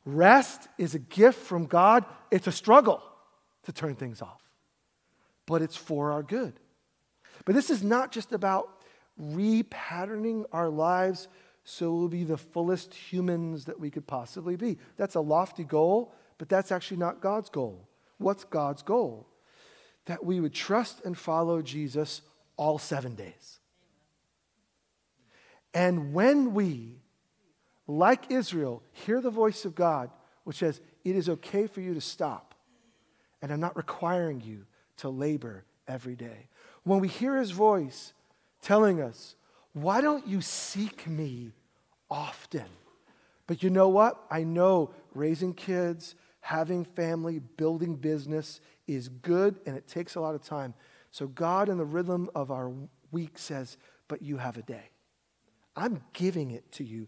[0.05, 3.03] Rest is a gift from God, it's a struggle
[3.64, 4.42] to turn things off,
[5.46, 6.55] but it's for our good.
[7.44, 8.68] But this is not just about
[9.20, 11.29] repatterning our lives
[11.64, 14.79] so we'll be the fullest humans that we could possibly be.
[14.96, 17.88] That's a lofty goal, but that's actually not God's goal.
[18.18, 19.29] What's God's goal?
[20.07, 22.22] That we would trust and follow Jesus
[22.57, 23.61] all seven days.
[25.75, 27.01] And when we,
[27.87, 30.11] like Israel, hear the voice of God,
[30.45, 32.55] which says, It is okay for you to stop,
[33.41, 34.67] and I'm not requiring you
[34.99, 36.49] to labor every day.
[36.85, 38.12] When we hear his voice
[38.61, 39.35] telling us,
[39.73, 41.53] Why don't you seek me
[42.11, 42.67] often?
[43.47, 44.23] But you know what?
[44.31, 50.35] I know raising kids, having family, building business is good and it takes a lot
[50.35, 50.75] of time.
[51.12, 52.72] So, God, in the rhythm of our
[53.11, 53.77] week, says,
[54.09, 54.90] But you have a day.
[55.77, 57.07] I'm giving it to you.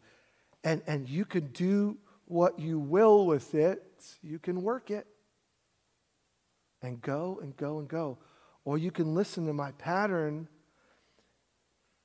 [0.63, 3.83] And, and you can do what you will with it,
[4.23, 5.07] you can work it
[6.83, 8.19] and go and go and go.
[8.65, 10.49] Or you can listen to my pattern.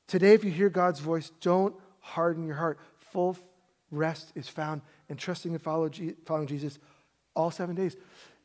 [0.08, 2.80] Today, if you hear God's voice, don't harden your heart.
[3.12, 3.38] Full
[3.92, 6.80] rest is found in trusting and following Jesus
[7.36, 7.96] all seven days.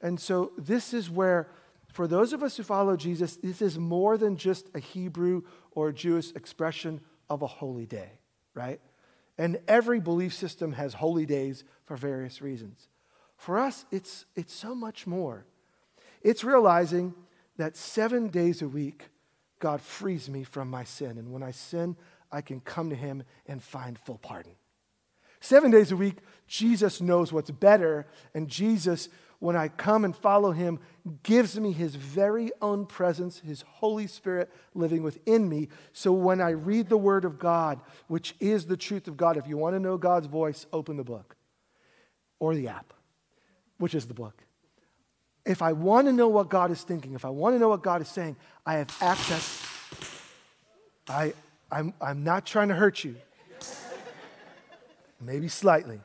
[0.00, 1.48] And so, this is where,
[1.94, 5.92] for those of us who follow Jesus, this is more than just a Hebrew or
[5.92, 8.18] Jewish expression of a holy day,
[8.52, 8.80] right?
[9.38, 12.88] And every belief system has holy days for various reasons.
[13.37, 15.46] For us, it's, it's so much more.
[16.20, 17.14] It's realizing
[17.59, 19.04] that seven days a week,
[19.61, 21.16] God frees me from my sin.
[21.16, 21.96] And when I sin,
[22.33, 24.57] I can come to Him and find full pardon.
[25.38, 26.16] Seven days a week,
[26.48, 28.07] Jesus knows what's better.
[28.35, 29.09] And Jesus,
[29.44, 30.80] when I come and follow Him,
[31.22, 35.68] gives me His very own presence, His Holy Spirit living within me.
[35.92, 39.46] So when I read the Word of God, which is the truth of God, if
[39.46, 41.37] you want to know God's voice, open the book
[42.38, 42.94] or the app,
[43.76, 44.44] which is the book
[45.44, 47.83] if I want to know what God is thinking, if I want to know what
[47.83, 49.62] God is saying, I have access.
[51.07, 51.35] I,
[51.70, 53.14] I'm, I'm not trying to hurt you,
[55.20, 56.00] maybe slightly,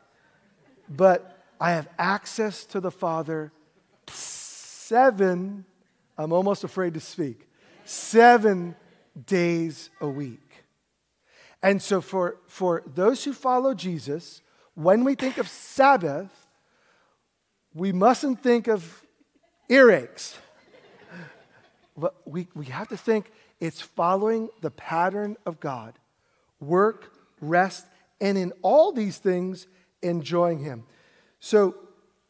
[0.90, 3.52] but I have access to the Father
[4.08, 5.66] seven,
[6.18, 7.48] I'm almost afraid to speak,
[7.86, 8.76] seven
[9.26, 10.40] days a week.
[11.62, 14.42] And so, for, for those who follow Jesus,
[14.76, 16.48] when we think of Sabbath,
[17.74, 19.04] we mustn't think of
[19.70, 20.38] earaches.
[21.98, 25.94] But we, we have to think it's following the pattern of God
[26.62, 27.86] work, rest,
[28.20, 29.68] and in all these things,
[30.02, 30.86] enjoying Him.
[31.40, 31.76] So,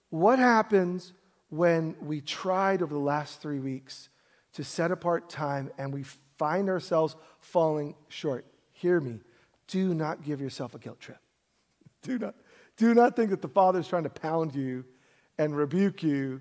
[0.10, 1.14] what happens
[1.50, 4.10] when we tried over the last three weeks
[4.54, 6.04] to set apart time and we
[6.38, 8.46] find ourselves falling short?
[8.72, 9.20] Hear me.
[9.68, 11.20] Do not give yourself a guilt trip.
[12.02, 12.36] Do not,
[12.78, 14.86] do not think that the Father is trying to pound you
[15.38, 16.40] and rebuke you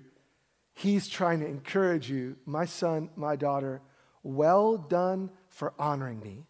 [0.79, 3.81] He's trying to encourage you, my son, my daughter,
[4.23, 6.45] well done for honoring me.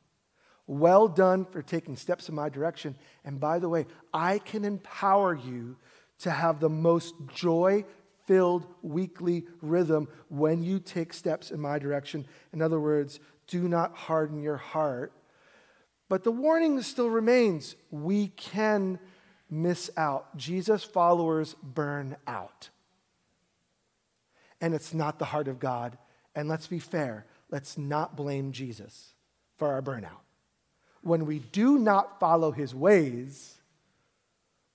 [0.68, 2.96] Well done for taking steps in my direction.
[3.26, 5.78] And by the way, I can empower you
[6.20, 7.86] to have the most joy
[8.26, 12.26] filled weekly rhythm when you take steps in my direction.
[12.54, 15.14] In other words, do not harden your heart.
[16.10, 19.00] But the warning still remains we can
[19.50, 20.36] miss out.
[20.38, 22.70] Jesus' followers burn out
[24.62, 25.98] and it's not the heart of God.
[26.36, 29.14] And let's be fair, let's not blame Jesus
[29.58, 30.24] for our burnout.
[31.02, 33.59] When we do not follow his ways,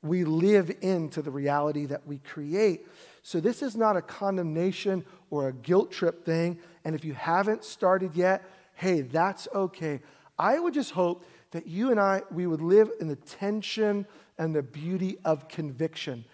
[0.05, 2.87] we live into the reality that we create.
[3.23, 6.59] So, this is not a condemnation or a guilt trip thing.
[6.85, 10.01] And if you haven't started yet, hey, that's okay.
[10.39, 14.55] I would just hope that you and I, we would live in the tension and
[14.55, 16.25] the beauty of conviction.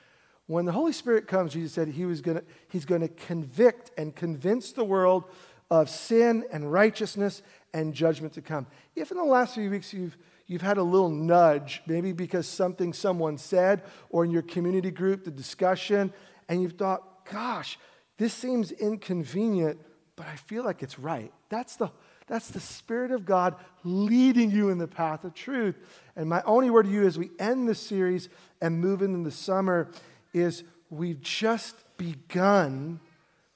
[0.46, 4.16] When the Holy Spirit comes, Jesus said he was gonna, he's going to convict and
[4.16, 5.24] convince the world
[5.70, 8.66] of sin and righteousness and judgment to come.
[8.96, 10.16] If in the last few weeks you've,
[10.50, 15.22] you've had a little nudge, maybe because something someone said or in your community group,
[15.22, 16.12] the discussion,
[16.48, 17.78] and you've thought, gosh,
[18.18, 19.78] this seems inconvenient,
[20.16, 21.32] but I feel like it's right.
[21.50, 21.92] That's the,
[22.26, 25.76] that's the Spirit of God leading you in the path of truth.
[26.16, 28.28] And my only word to you as we end this series
[28.60, 29.92] and move into the summer
[30.34, 32.98] is we've just begun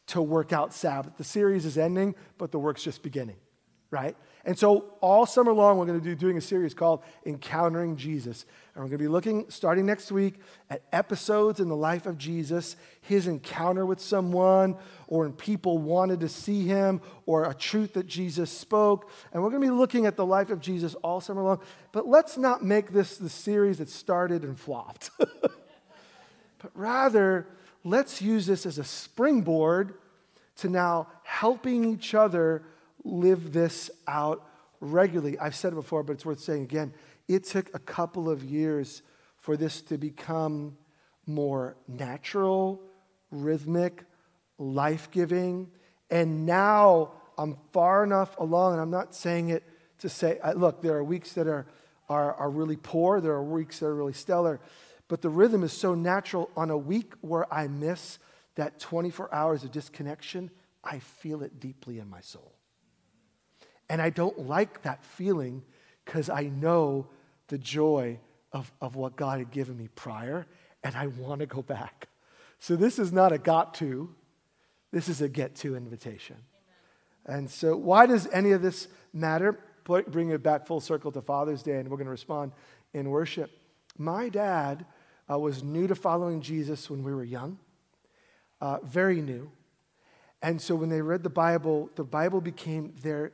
[0.07, 1.17] to work out Sabbath.
[1.17, 3.39] The series is ending, but the work's just beginning,
[3.91, 4.17] right?
[4.47, 8.45] And so all summer long, we're going to be doing a series called Encountering Jesus.
[8.75, 10.35] And we're going to be looking, starting next week,
[10.69, 14.77] at episodes in the life of Jesus, his encounter with someone,
[15.07, 19.11] or when people wanted to see him, or a truth that Jesus spoke.
[19.33, 21.61] And we're going to be looking at the life of Jesus all summer long.
[21.93, 25.11] But let's not make this the series that started and flopped.
[25.19, 27.47] but rather,
[27.83, 29.95] let's use this as a springboard
[30.57, 32.63] to now helping each other
[33.05, 34.47] live this out
[34.81, 35.39] regularly.
[35.39, 36.93] I've said it before, but it's worth saying again.
[37.29, 39.03] It took a couple of years
[39.39, 40.77] for this to become
[41.27, 42.81] more natural,
[43.31, 44.05] rhythmic,
[44.59, 45.71] life giving.
[46.11, 49.65] And now I'm far enough along, and I'm not saying it
[49.99, 51.67] to say, uh, look, there are weeks that are,
[52.09, 54.61] are, are really poor, there are weeks that are really stellar.
[55.09, 56.51] But the rhythm is so natural.
[56.57, 58.19] On a week where I miss
[58.55, 60.51] that 24 hours of disconnection,
[60.83, 62.54] I feel it deeply in my soul.
[63.89, 65.63] And I don't like that feeling
[66.05, 67.07] because I know
[67.49, 68.19] the joy
[68.53, 70.47] of, of what God had given me prior,
[70.83, 72.09] and I want to go back.
[72.59, 74.15] So this is not a got to,
[74.93, 76.37] this is a get to invitation.
[77.27, 77.39] Amen.
[77.39, 79.59] And so, why does any of this matter?
[79.85, 82.53] Bring it back full circle to Father's Day, and we're going to respond
[82.95, 83.51] in worship.
[83.99, 84.87] My dad
[85.31, 87.59] uh, was new to following Jesus when we were young,
[88.61, 89.51] uh, very new.
[90.41, 93.33] And so, when they read the Bible, the Bible became their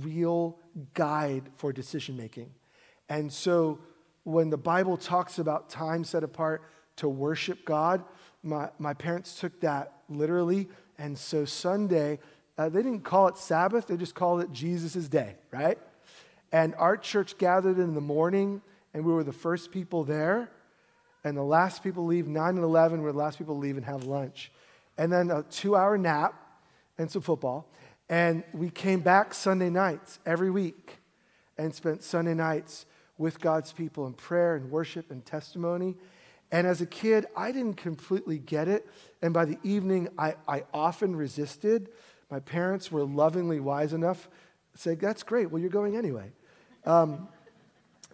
[0.00, 0.58] real
[0.94, 2.50] guide for decision making.
[3.08, 3.78] And so
[4.24, 6.62] when the Bible talks about time set apart
[6.96, 8.04] to worship God,
[8.42, 10.68] my, my parents took that literally.
[10.98, 12.18] And so Sunday,
[12.58, 15.78] uh, they didn't call it Sabbath, they just called it Jesus' day, right?
[16.52, 18.60] And our church gathered in the morning,
[18.92, 20.50] and we were the first people there.
[21.24, 24.04] And the last people leave, 9 and 11, were the last people leave and have
[24.04, 24.52] lunch.
[24.98, 26.34] And then a two hour nap
[26.98, 27.66] and some football.
[28.08, 30.98] And we came back Sunday nights every week
[31.56, 32.86] and spent Sunday nights
[33.18, 35.96] with God's people in prayer and worship and testimony.
[36.50, 38.86] And as a kid, I didn't completely get it.
[39.22, 41.88] And by the evening, I, I often resisted.
[42.30, 44.28] My parents were lovingly wise enough
[44.74, 45.50] to say, That's great.
[45.50, 46.30] Well, you're going anyway.
[46.84, 47.28] Um,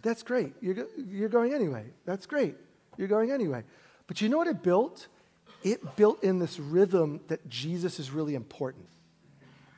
[0.03, 0.53] that's great.
[0.61, 1.85] You're, you're going anyway.
[2.05, 2.55] That's great.
[2.97, 3.65] You're going anyway.
[4.07, 5.09] But you know what it built?
[5.65, 8.87] It built in this rhythm that Jesus is really important.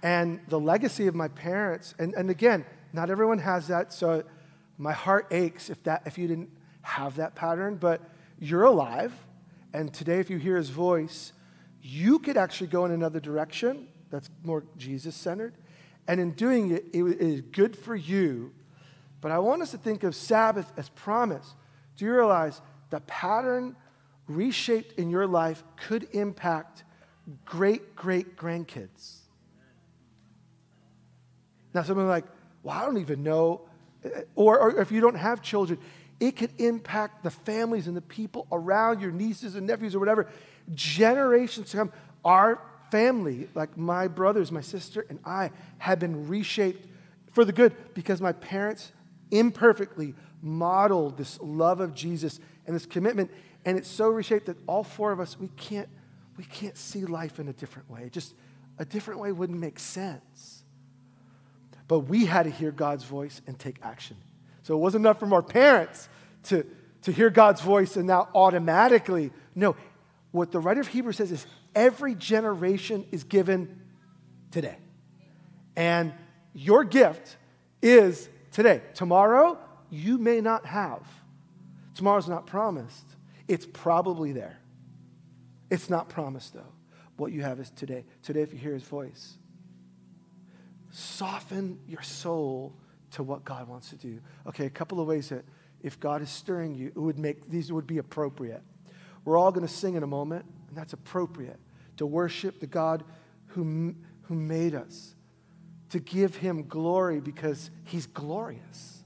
[0.03, 4.25] And the legacy of my parents, and, and again, not everyone has that, so
[4.79, 6.51] my heart aches if, that, if you didn't
[6.83, 8.01] have that pattern, but
[8.39, 9.13] you're alive,
[9.73, 11.33] and today, if you hear his voice,
[11.83, 15.55] you could actually go in another direction that's more Jesus centered.
[16.09, 18.53] And in doing it, it is good for you.
[19.21, 21.55] But I want us to think of Sabbath as promise.
[21.97, 22.61] Do you realize
[22.91, 23.77] the pattern
[24.27, 26.83] reshaped in your life could impact
[27.45, 29.20] great great grandkids?
[31.75, 32.25] Now, someone like,
[32.63, 33.63] well, I don't even know.
[34.05, 35.79] Uh, or, or if you don't have children,
[36.19, 40.29] it could impact the families and the people around your nieces and nephews or whatever.
[40.75, 41.93] Generations to come,
[42.25, 46.87] our family, like my brothers, my sister, and I, have been reshaped
[47.33, 48.93] for the good because my parents
[49.31, 53.31] imperfectly modeled this love of Jesus and this commitment.
[53.65, 55.89] And it's so reshaped that all four of us, we can't,
[56.37, 58.09] we can't see life in a different way.
[58.11, 58.35] Just
[58.79, 60.60] a different way wouldn't make sense.
[61.91, 64.17] But we had to hear God's voice and take action.
[64.63, 66.09] So it wasn't enough from our parents
[66.45, 66.65] to,
[67.03, 69.33] to hear God's voice and now automatically.
[69.57, 69.75] No,
[70.31, 73.81] what the writer of Hebrews says is every generation is given
[74.53, 74.77] today.
[75.75, 76.13] And
[76.53, 77.37] your gift
[77.83, 78.83] is today.
[78.95, 79.59] Tomorrow,
[79.91, 81.03] you may not have.
[81.97, 83.17] Tomorrow's not promised.
[83.49, 84.61] It's probably there.
[85.73, 86.73] It's not promised, though.
[87.17, 88.05] What you have is today.
[88.23, 89.39] Today, if you hear his voice,
[90.91, 92.75] soften your soul
[93.13, 94.21] to what God wants to do.
[94.47, 95.45] Okay, a couple of ways that
[95.83, 98.63] if God is stirring you, it would make these would be appropriate.
[99.25, 101.59] We're all going to sing in a moment, and that's appropriate
[101.99, 103.05] to worship the God
[103.49, 105.15] who, who made us,
[105.91, 109.05] to give him glory because he's glorious,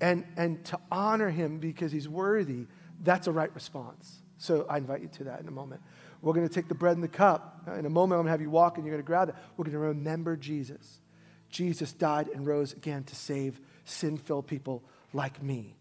[0.00, 2.66] and, and to honor him because he's worthy.
[3.02, 4.22] That's a right response.
[4.38, 5.80] So I invite you to that in a moment.
[6.24, 7.68] We're going to take the bread and the cup.
[7.78, 9.34] In a moment, I'm going to have you walk and you're going to grab it.
[9.56, 11.00] We're going to remember Jesus.
[11.50, 15.76] Jesus died and rose again to save sin filled people like me.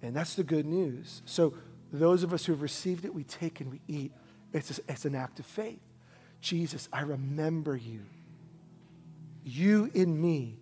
[0.00, 1.20] And that's the good news.
[1.26, 1.54] So,
[1.92, 4.12] those of us who have received it, we take and we eat.
[4.54, 5.82] It's, a, it's an act of faith.
[6.40, 8.00] Jesus, I remember you.
[9.44, 10.56] You in me,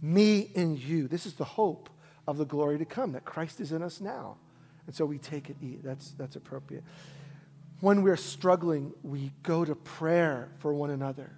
[0.00, 1.08] me in you.
[1.08, 1.90] This is the hope
[2.28, 4.36] of the glory to come, that Christ is in us now.
[4.86, 5.82] And so we take it, eat.
[5.82, 6.84] That's, that's appropriate.
[7.80, 11.30] When we're struggling, we go to prayer for one another.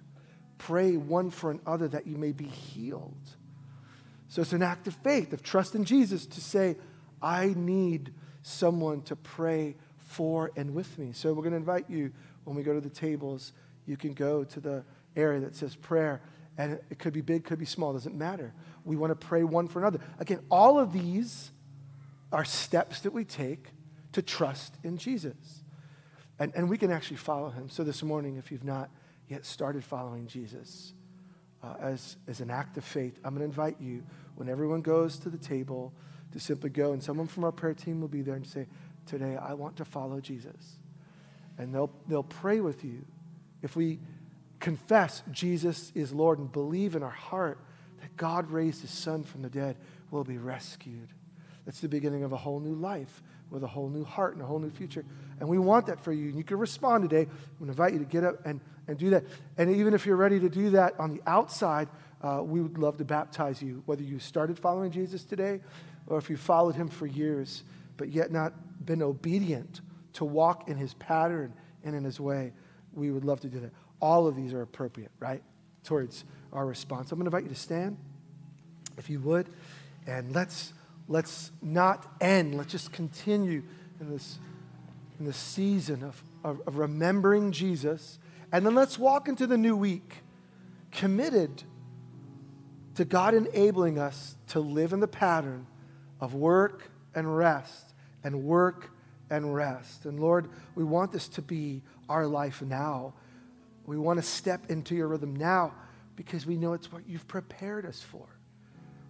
[0.57, 3.17] Pray one for another that you may be healed.
[4.27, 6.77] So it's an act of faith, of trust in Jesus to say,
[7.21, 8.13] I need
[8.43, 11.11] someone to pray for and with me.
[11.13, 12.11] So we're going to invite you
[12.43, 13.53] when we go to the tables,
[13.85, 14.83] you can go to the
[15.15, 16.21] area that says prayer.
[16.57, 18.53] And it could be big, could be small, doesn't matter.
[18.83, 19.99] We want to pray one for another.
[20.19, 21.51] Again, all of these
[22.31, 23.69] are steps that we take
[24.13, 25.60] to trust in Jesus.
[26.41, 27.69] And, and we can actually follow him.
[27.69, 28.89] So this morning, if you've not
[29.27, 30.93] yet started following Jesus
[31.61, 34.01] uh, as, as an act of faith, I'm going to invite you,
[34.37, 35.93] when everyone goes to the table,
[36.31, 38.65] to simply go, and someone from our prayer team will be there and say,
[39.05, 40.79] Today, I want to follow Jesus.
[41.59, 43.05] And they'll, they'll pray with you.
[43.61, 43.99] If we
[44.59, 47.59] confess Jesus is Lord and believe in our heart
[47.99, 49.77] that God raised his son from the dead,
[50.09, 51.09] we'll be rescued.
[51.67, 53.21] That's the beginning of a whole new life
[53.51, 55.05] with a whole new heart and a whole new future.
[55.39, 56.29] And we want that for you.
[56.29, 57.29] And you can respond today.
[57.59, 59.25] We invite you to get up and, and do that.
[59.57, 61.89] And even if you're ready to do that on the outside,
[62.21, 65.59] uh, we would love to baptize you, whether you started following Jesus today
[66.07, 67.63] or if you followed him for years,
[67.97, 68.53] but yet not
[68.85, 69.81] been obedient
[70.13, 72.53] to walk in his pattern and in his way.
[72.93, 73.71] We would love to do that.
[74.01, 75.43] All of these are appropriate, right?
[75.83, 77.11] Towards our response.
[77.11, 77.97] I'm going to invite you to stand,
[78.97, 79.47] if you would,
[80.07, 80.73] and let's
[81.11, 82.55] let's not end.
[82.55, 83.63] Let's just continue
[83.99, 84.39] in this,
[85.19, 88.17] in this season of, of, of remembering Jesus.
[88.51, 90.23] And then let's walk into the new week
[90.91, 91.63] committed
[92.95, 95.67] to God enabling us to live in the pattern
[96.21, 97.93] of work and rest
[98.23, 98.91] and work
[99.29, 100.05] and rest.
[100.05, 103.13] And Lord, we want this to be our life now.
[103.85, 105.73] We want to step into your rhythm now
[106.15, 108.27] because we know it's what you've prepared us for.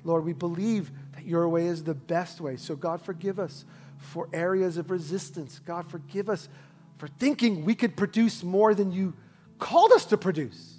[0.03, 2.57] Lord, we believe that your way is the best way.
[2.57, 3.65] So, God, forgive us
[3.97, 5.59] for areas of resistance.
[5.59, 6.49] God, forgive us
[6.97, 9.13] for thinking we could produce more than you
[9.59, 10.77] called us to produce.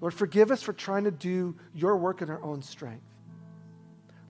[0.00, 3.04] Lord, forgive us for trying to do your work in our own strength.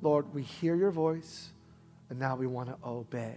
[0.03, 1.49] Lord, we hear your voice,
[2.11, 3.37] and now we want to obey.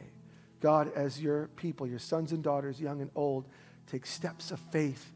[0.59, 3.45] God, as your people, your sons and daughters, young and old,
[3.88, 5.13] take steps of faith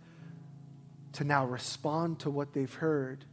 [1.13, 3.25] to now respond to what they've heard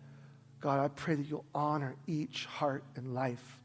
[0.61, 3.61] God, I pray that you'll honor each heart and life.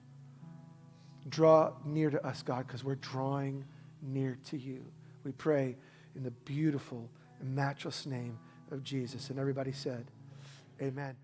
[1.29, 3.63] Draw near to us, God, because we're drawing
[4.01, 4.83] near to you.
[5.23, 5.77] We pray
[6.15, 8.37] in the beautiful and matchless name
[8.71, 9.29] of Jesus.
[9.29, 10.05] And everybody said,
[10.81, 11.15] Amen.